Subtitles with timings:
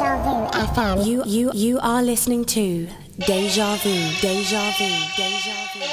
[0.00, 1.04] Deja Vu FM.
[1.06, 3.92] You you you are listening to Deja Vu,
[4.24, 5.84] Deja Vu, Deja Vu.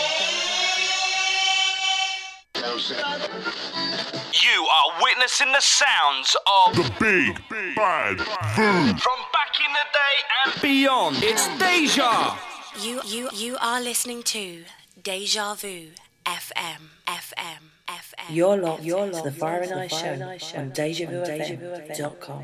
[4.31, 7.35] You are witnessing the sounds of The big
[7.75, 8.17] bad
[8.55, 8.95] boom.
[8.95, 10.15] from back in the day
[10.45, 11.17] and beyond.
[11.19, 12.37] It's Deja.
[12.79, 14.63] You you you are listening to
[15.03, 15.91] Deja Vu
[16.25, 18.29] FM, FM, FM.
[18.29, 20.13] You're locked, you're locked to the Fire and Ice Show
[20.59, 22.43] on DejaVuFM.com.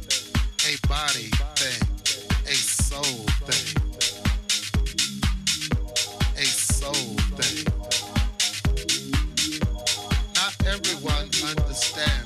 [0.71, 1.81] a body thing,
[2.47, 3.75] a soul thing,
[6.37, 7.65] a soul thing.
[10.35, 12.20] Not everyone understands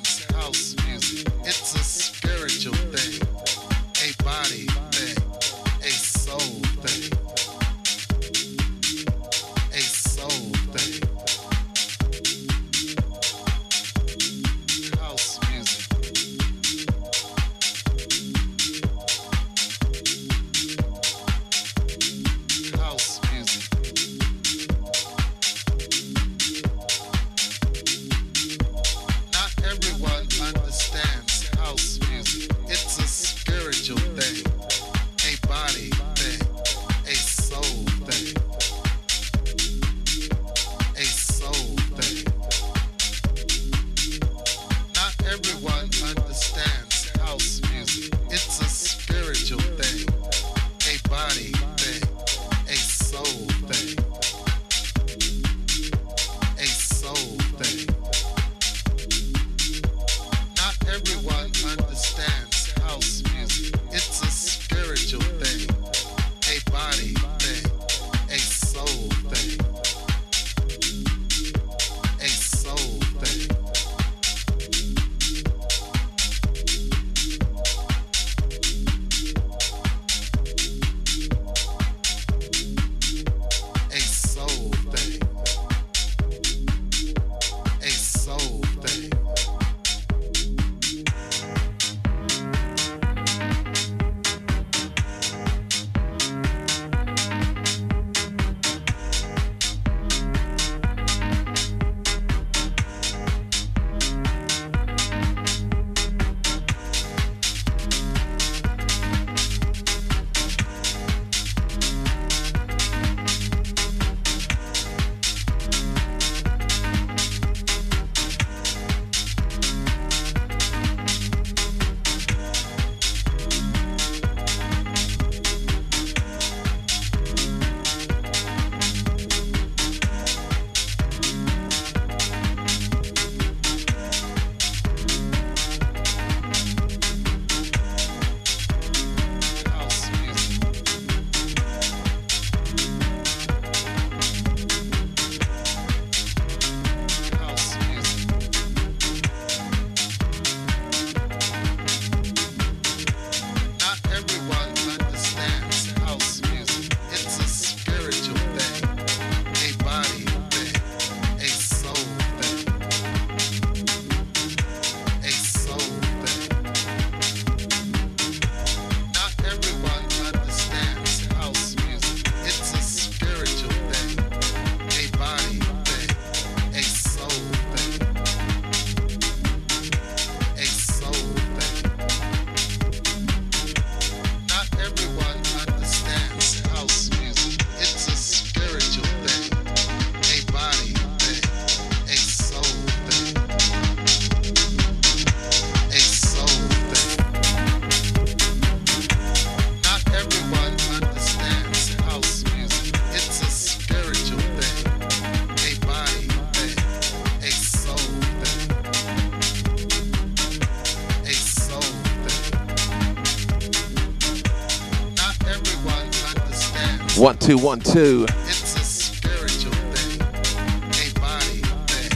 [217.45, 218.25] two, one, two.
[218.47, 222.12] It's a spiritual thing, a body thing,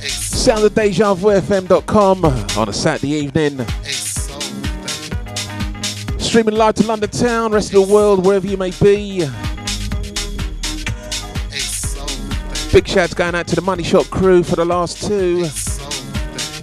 [0.00, 3.58] a Sound of DejaVuFM.com on a Saturday evening.
[3.58, 8.70] a soul thing, Streaming live to London Town, rest of the world, wherever you may
[8.80, 9.22] be.
[9.22, 9.28] a
[11.58, 15.40] soul thing, Big shouts going out to the Money Shot crew for the last two.
[15.42, 16.62] a soul thing,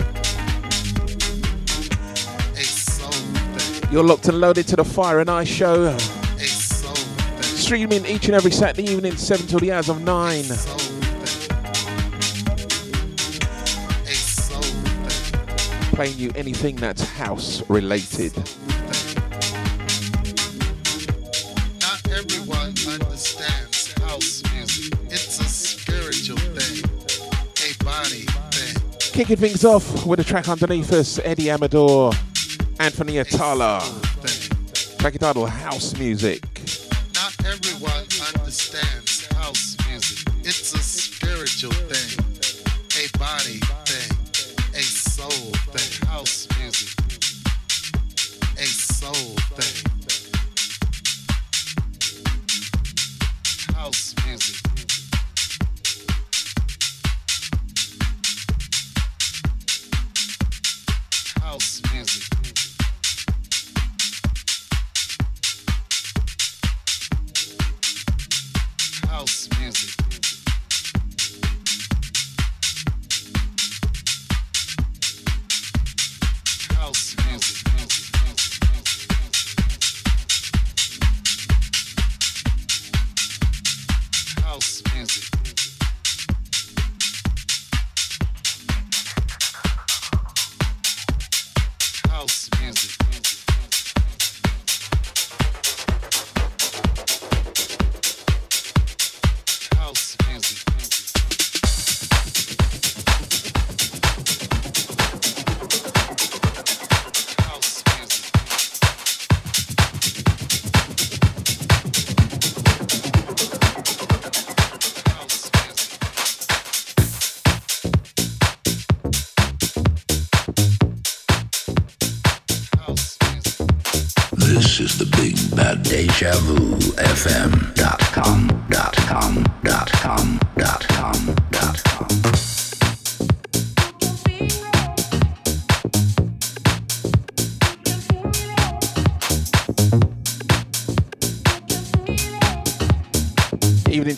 [2.56, 5.98] a soul thing, You're locked and loaded to the Fire and Ice show.
[7.68, 10.44] Streaming each and every Saturday evening, 7 till the hours of 9.
[10.46, 11.52] soul thing,
[14.06, 15.94] a soul thing.
[15.94, 18.34] Playing you anything that's house related.
[21.82, 24.94] Not everyone understands house music.
[25.10, 26.86] It's a spiritual thing,
[27.66, 28.82] a body thing,
[29.12, 32.14] Kicking things off with a track underneath us Eddie Amador,
[32.80, 33.82] Anthony Attalla.
[35.00, 36.57] Track entitled House Music.
[41.48, 42.26] Spiritual thing,
[43.02, 44.12] a body thing,
[44.76, 45.30] a soul
[45.72, 46.08] thing.
[46.08, 46.90] House music,
[48.58, 49.14] a soul
[49.56, 49.86] thing.
[53.76, 54.58] House music.
[61.42, 62.24] House music.
[69.08, 69.97] House music.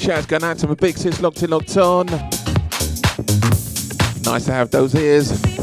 [0.10, 2.08] Chat's going out to my big sis locked in, locked on.
[4.26, 5.59] Nice to have those ears.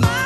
[0.00, 0.25] Bye.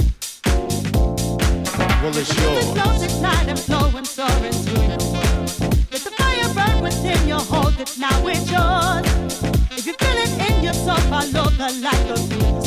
[2.01, 2.65] Well, it's yours.
[2.71, 5.01] Flows at night and flowing, soaring the world.
[5.91, 9.05] Let the fire burn within you, hold it, now it's yours.
[9.77, 12.61] If you feel it in your soul, follow the light, through.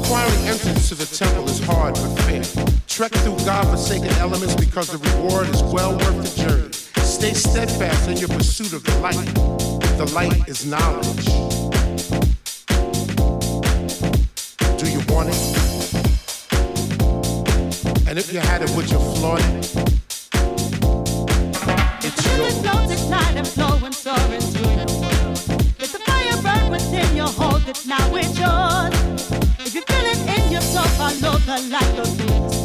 [0.00, 2.42] Acquiring entrance to the temple is hard but fair.
[2.86, 6.72] Trek through God-forsaken elements because the reward is well worth the journey.
[7.04, 9.34] Stay steadfast in your pursuit of the light.
[9.98, 11.67] The light is knowledge.
[18.18, 19.76] And if you had it, would you flaunt it?
[22.04, 22.58] It's yours.
[22.62, 25.38] flows night and flowing, soaring through the world.
[25.78, 29.30] Let the fire burn within you, hold it, now it's yours.
[29.64, 32.57] If you feel it in your soul, follow the light, go through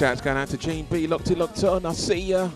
[0.00, 1.06] shouts going out to Gene B.
[1.06, 1.84] Locked it, locked on.
[1.84, 2.48] I see ya.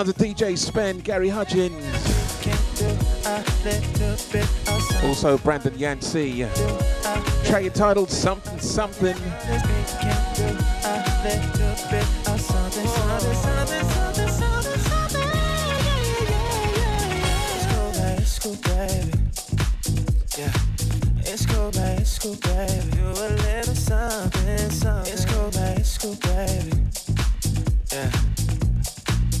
[0.00, 1.74] out to DJ Spen, Gary Hudgins.
[5.04, 6.46] Also Brandon Yancy.
[7.44, 9.16] Track entitled Something Something.
[21.22, 22.96] It's it's baby.
[22.96, 25.12] You a little something, something.
[25.12, 26.72] It's it's baby.
[27.92, 28.29] Yeah.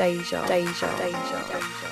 [0.00, 1.89] 低一低带低手低一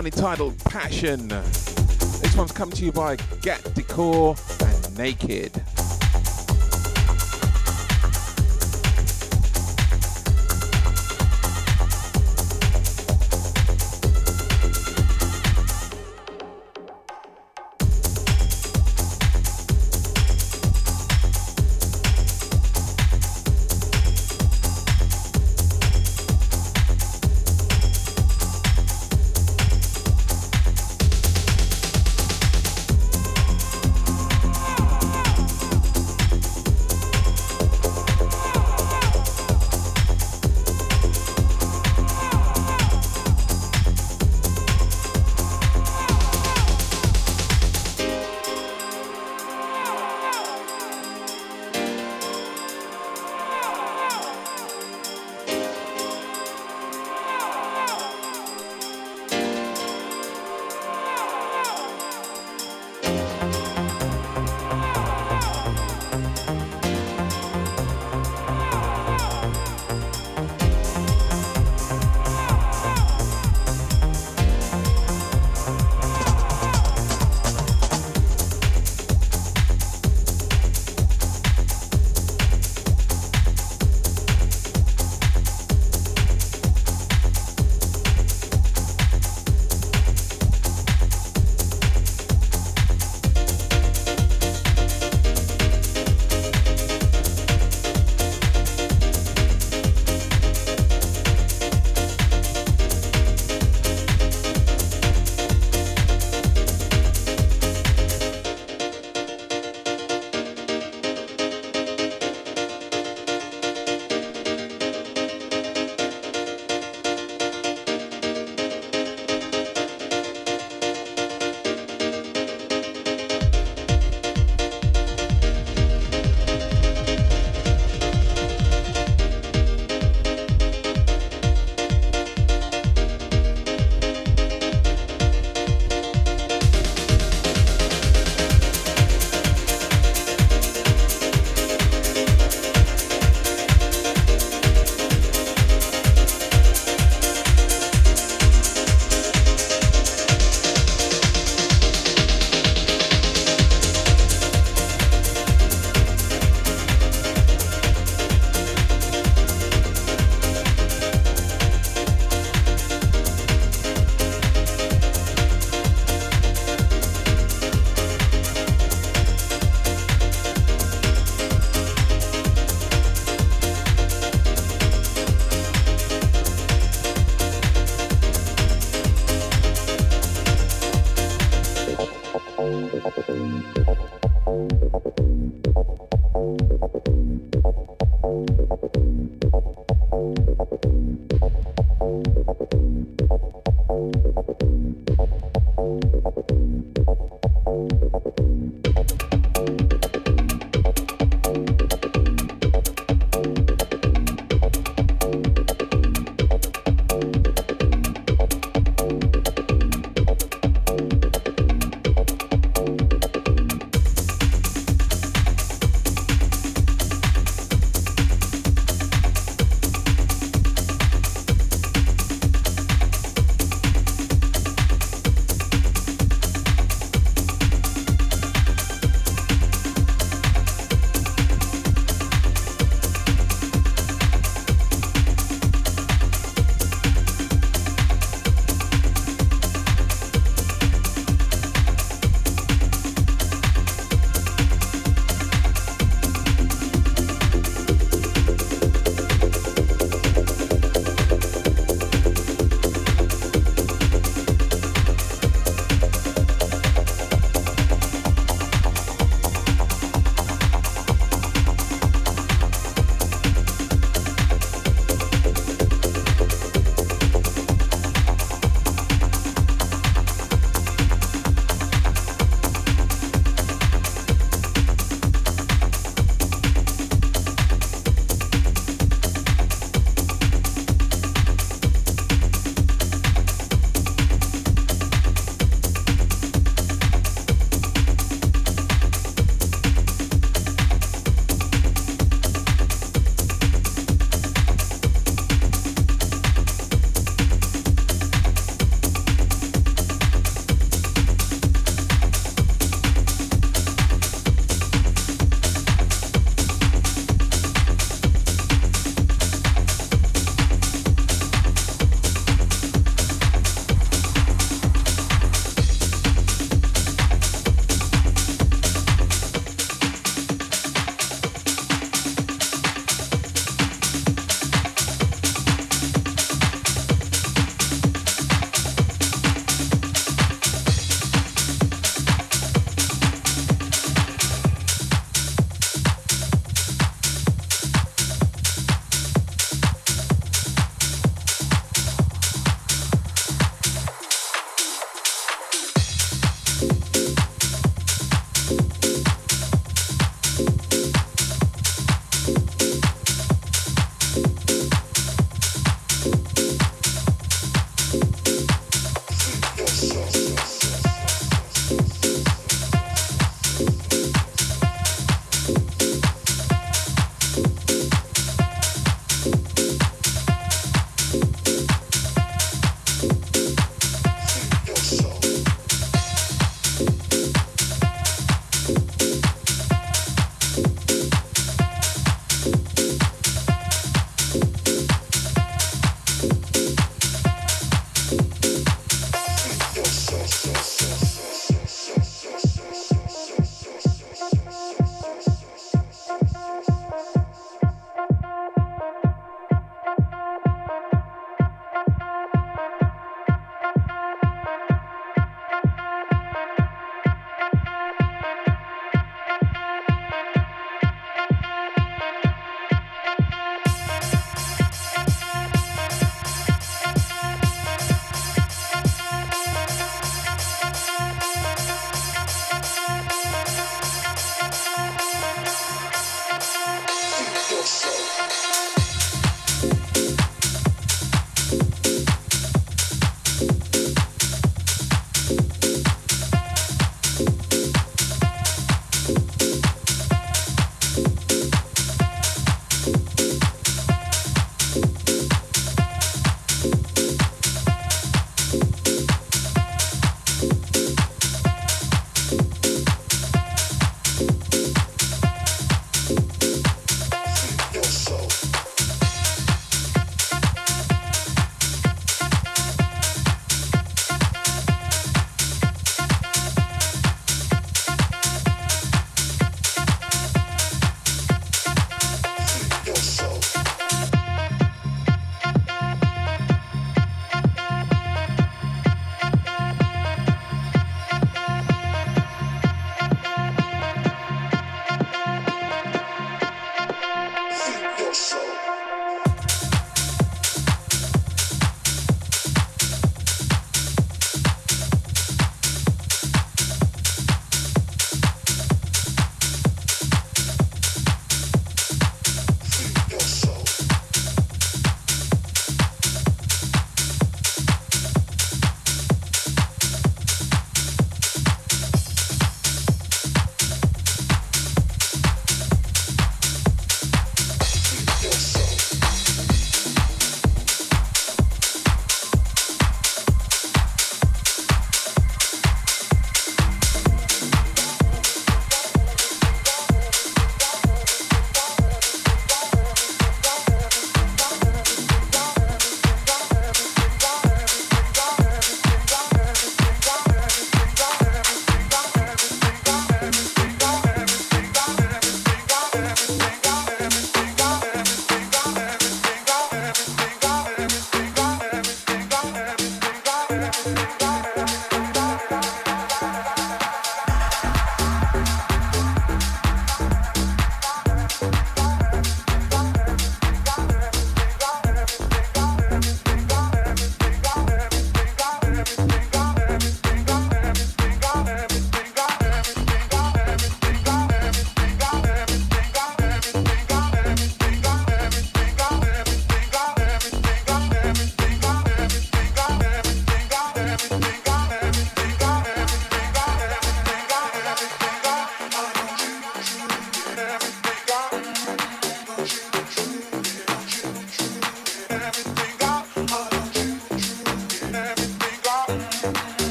[0.00, 1.28] one entitled Passion.
[1.28, 5.62] This one's come to you by Gat Decor and Naked.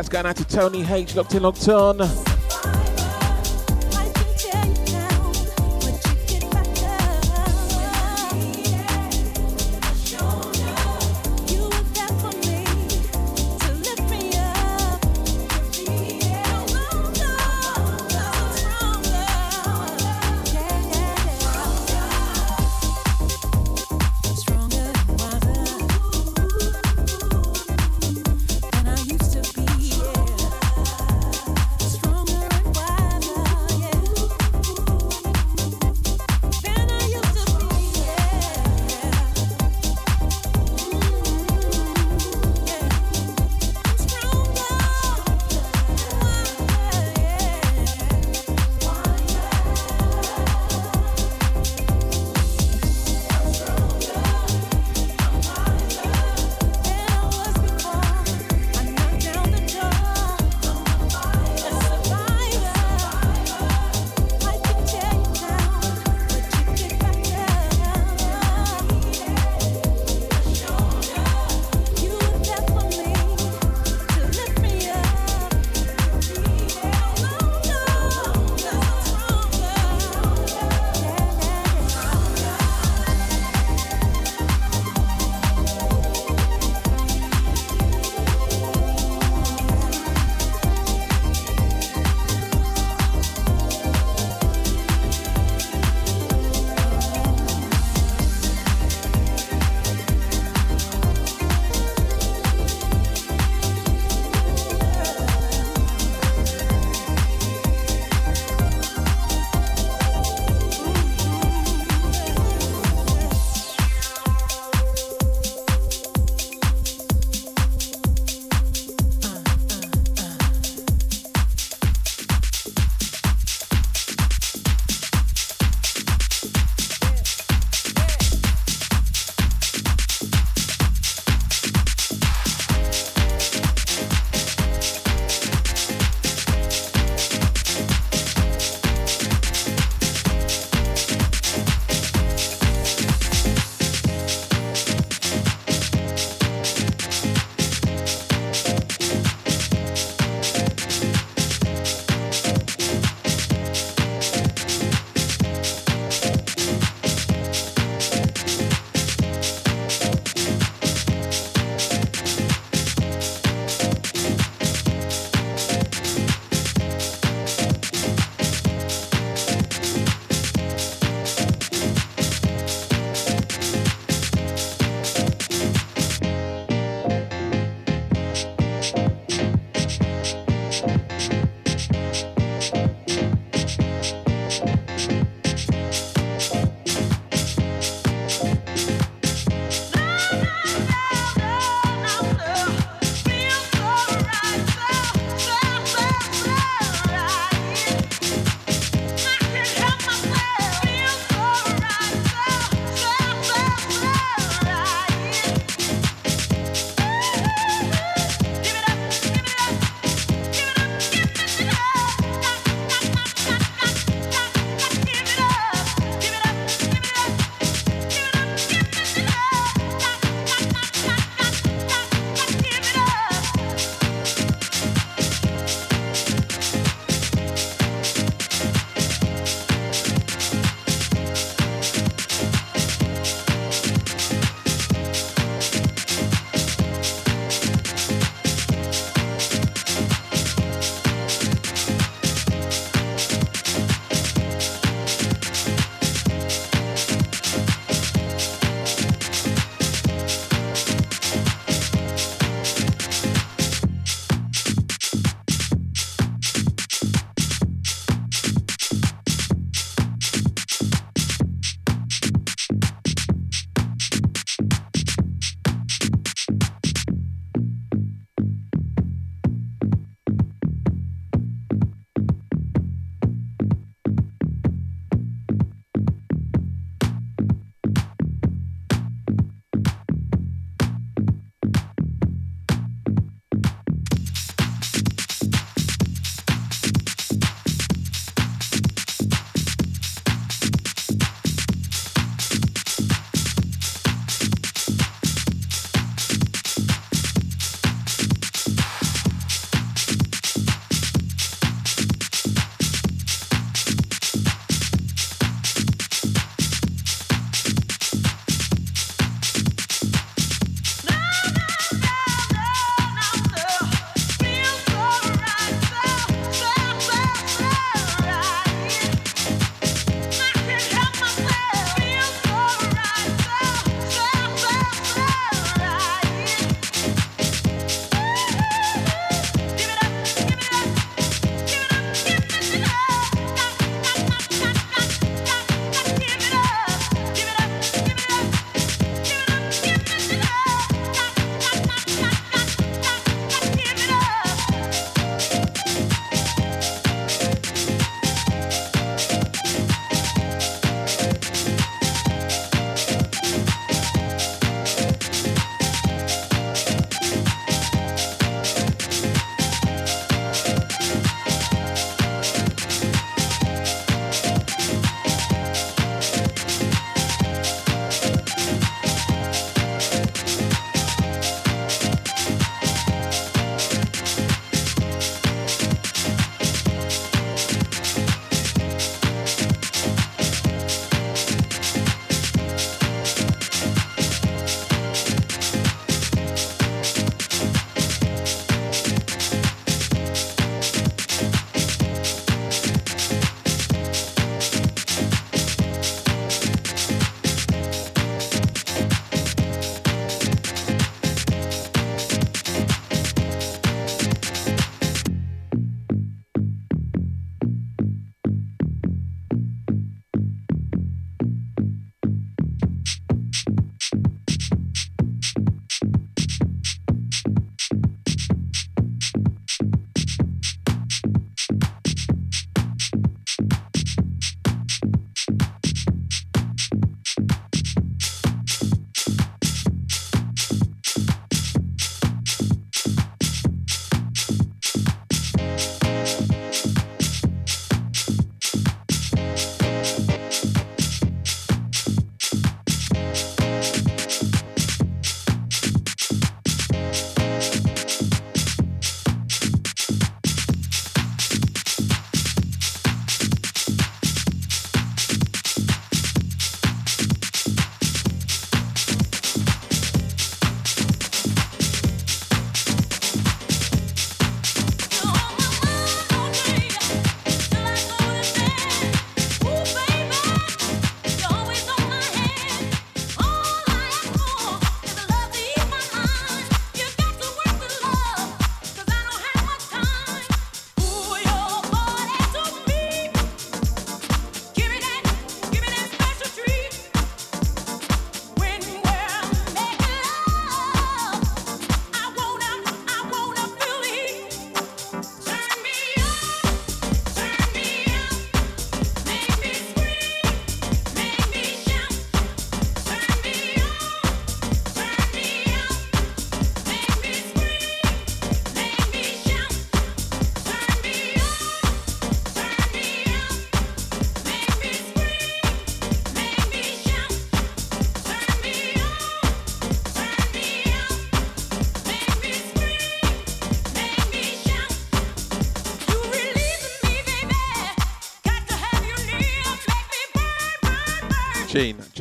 [0.00, 1.14] Shouts going out to Tony H.
[1.14, 2.29] Locked in, locked on.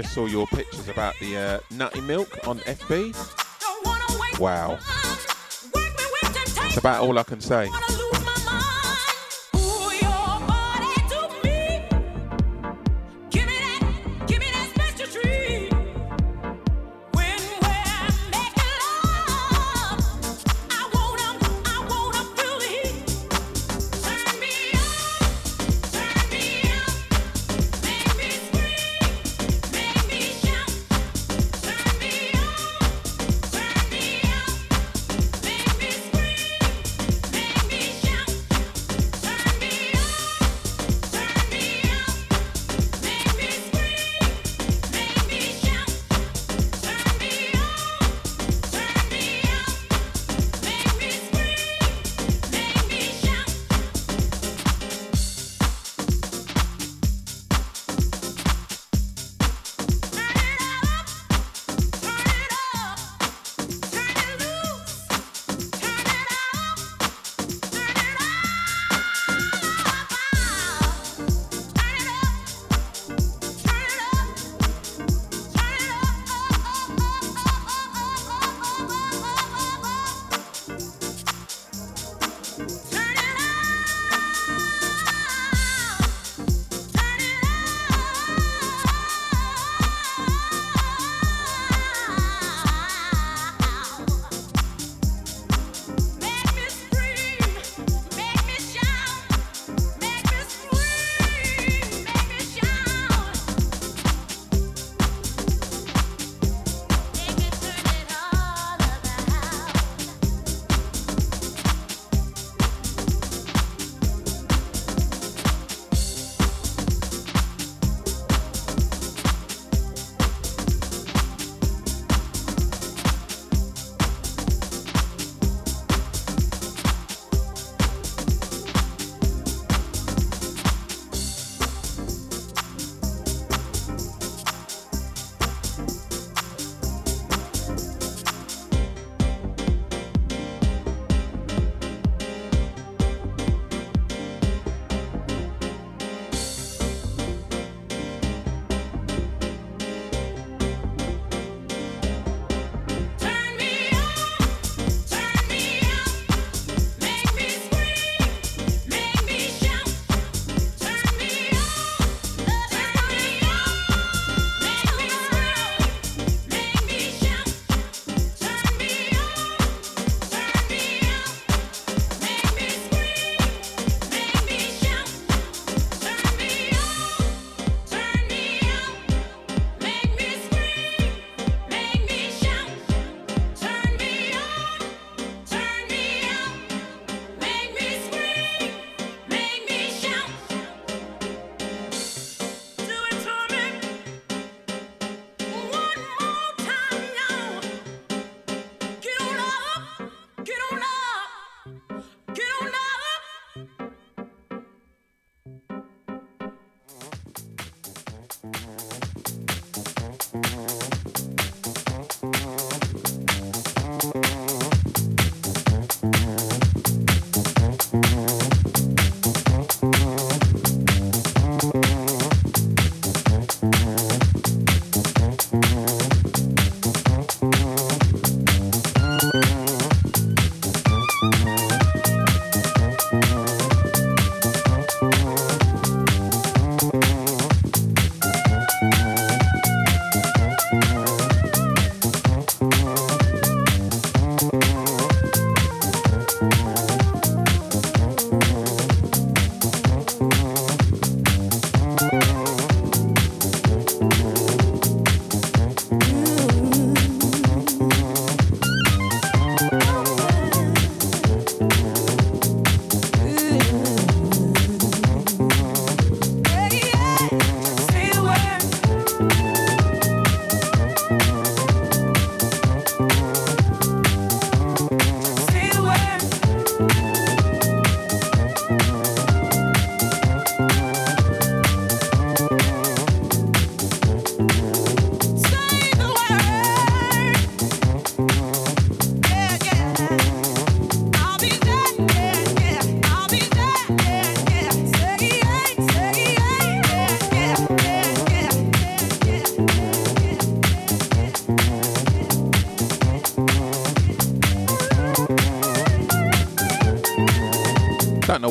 [0.02, 4.40] Just saw your pictures about the uh, nutty milk on FB.
[4.40, 4.80] Wow.
[6.68, 7.68] It's about all I can say.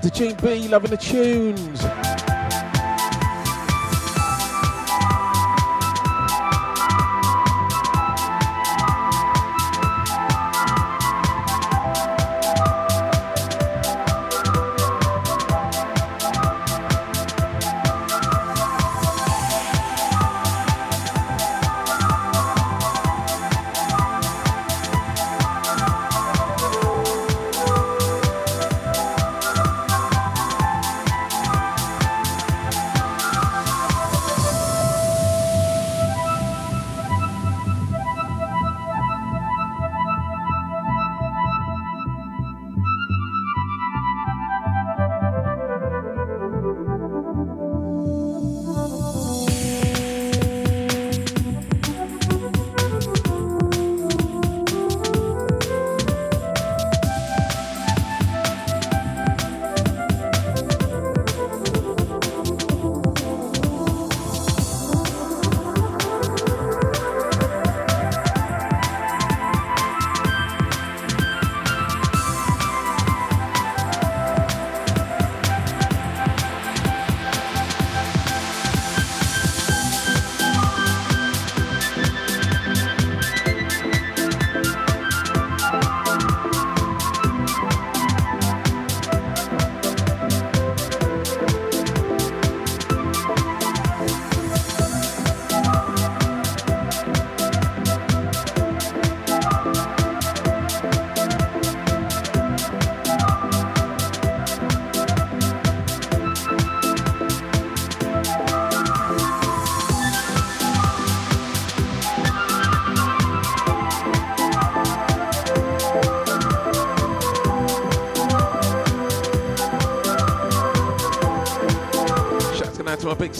[0.00, 1.69] out to Gene B, loving the tunes.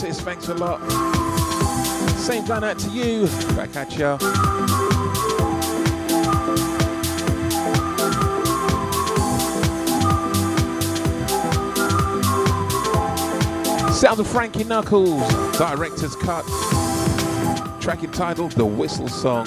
[0.01, 0.79] Thanks a lot.
[2.17, 3.27] Same going out to you.
[3.55, 4.17] Back at ya.
[13.93, 15.21] Sounds of Frankie Knuckles,
[15.57, 16.45] director's cut.
[17.79, 19.45] Track entitled The Whistle Song.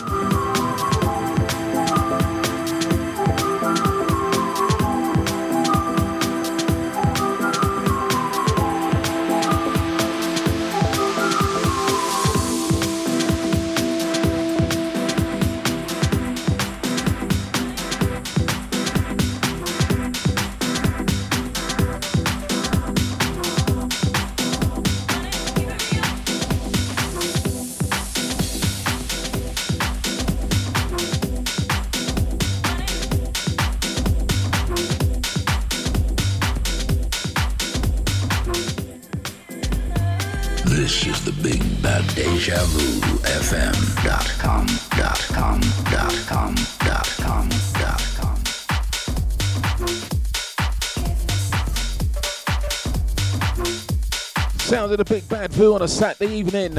[54.95, 56.77] Of the Big Bad Boo on a Saturday evening.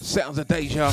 [0.00, 0.92] Sounds of Deja.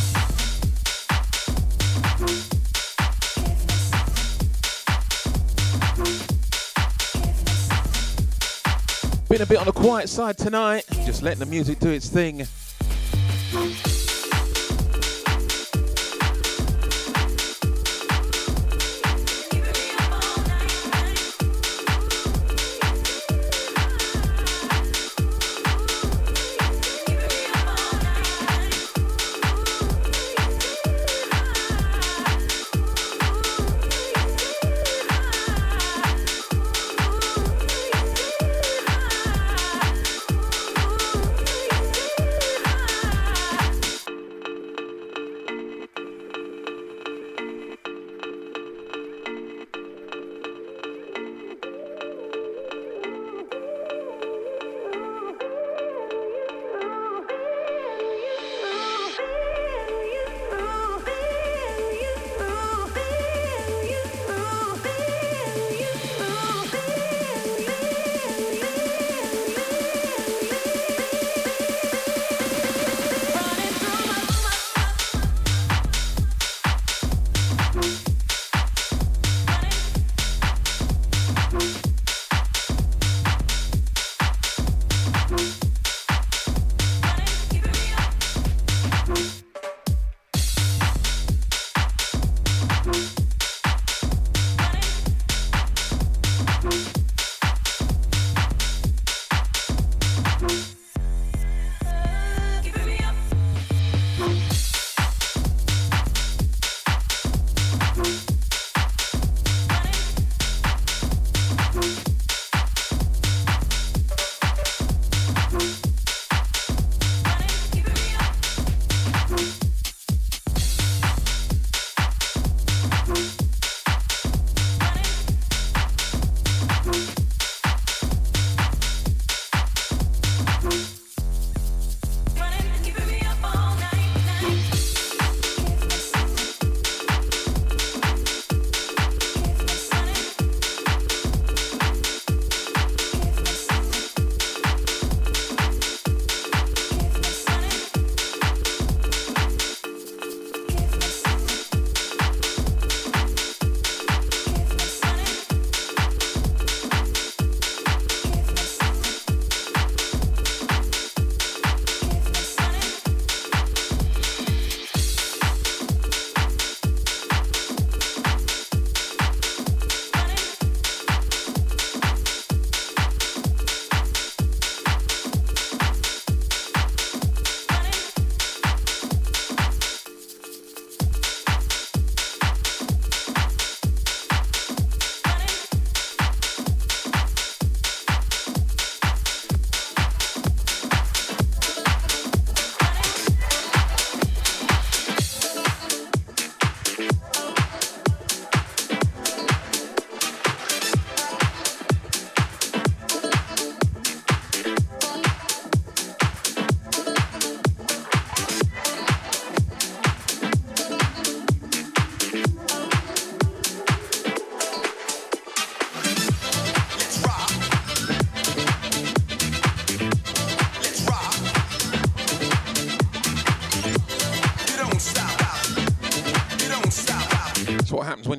[9.29, 12.47] Been a bit on the quiet side tonight, just letting the music do its thing.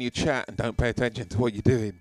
[0.03, 1.95] you chat and don't pay attention to what you're doing.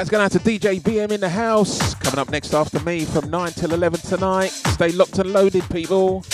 [0.00, 1.94] Shouts going out to DJ BM in the house.
[1.96, 4.48] Coming up next after me from 9 till 11 tonight.
[4.48, 6.24] Stay locked and loaded, people.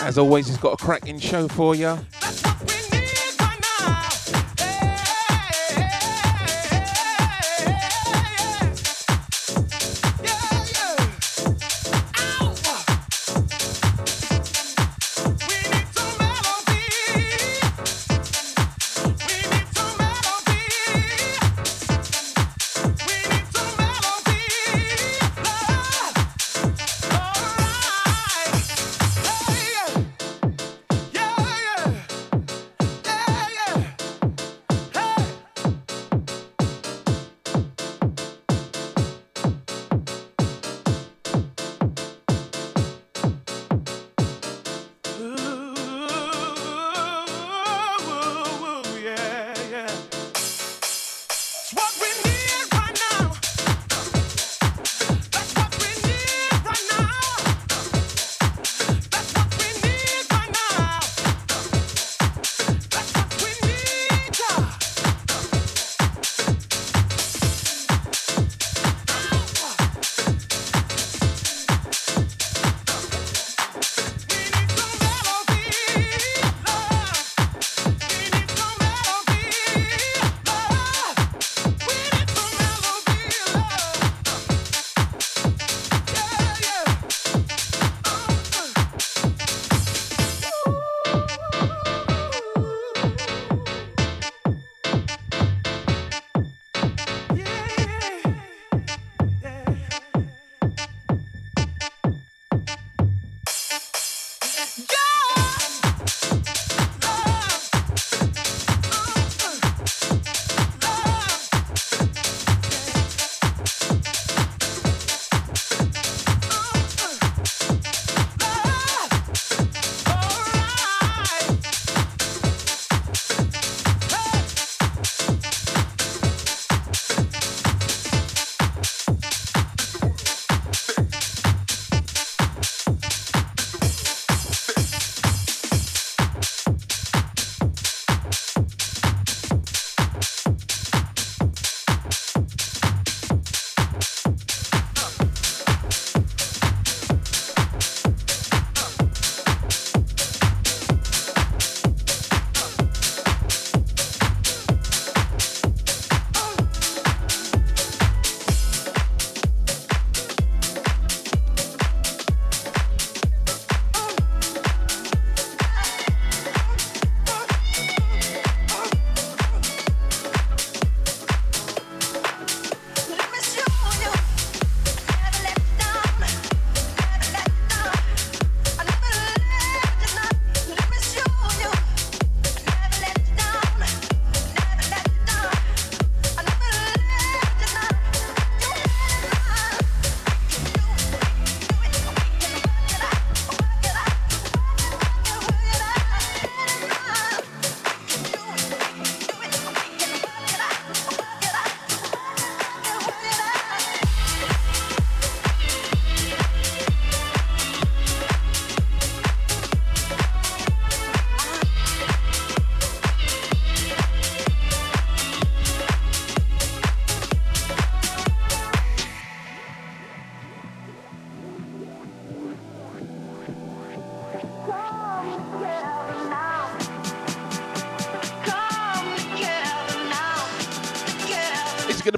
[0.00, 1.98] As always, he's got a cracking show for you.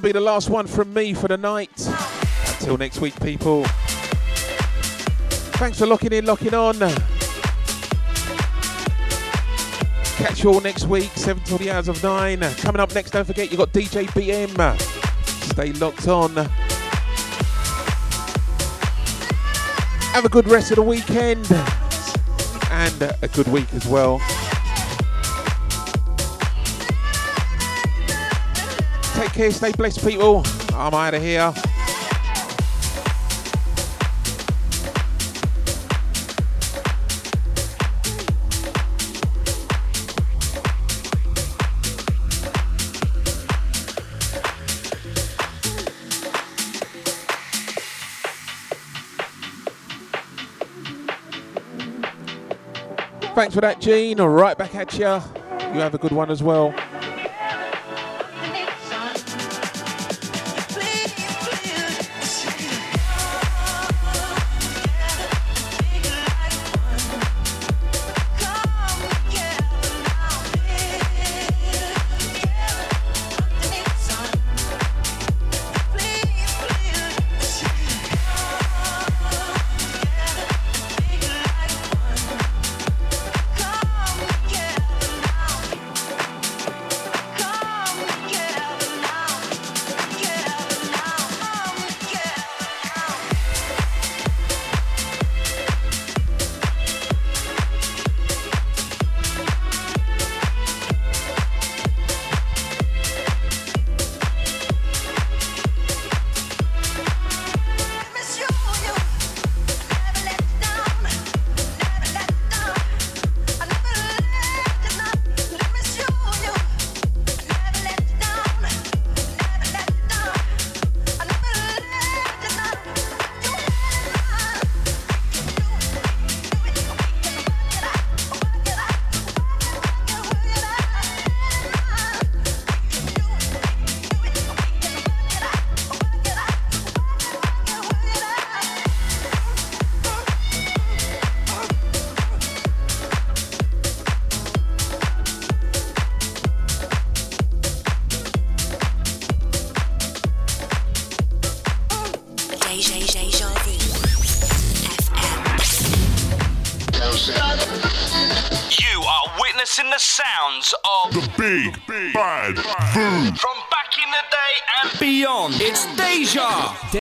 [0.09, 1.87] Be the last one from me for the night.
[2.59, 3.63] Until next week, people.
[5.59, 6.79] Thanks for locking in, locking on.
[10.17, 12.39] Catch you all next week, 7 till the hours of 9.
[12.39, 14.81] Coming up next, don't forget, you've got DJ BM.
[15.51, 16.35] Stay locked on.
[20.13, 21.45] Have a good rest of the weekend
[22.71, 24.19] and a good week as well.
[29.39, 29.51] care.
[29.51, 30.43] Stay blessed, people.
[30.73, 31.53] I'm out of here.
[53.35, 54.19] Thanks for that, Gene.
[54.19, 54.99] Right back at you.
[54.99, 56.73] You have a good one as well.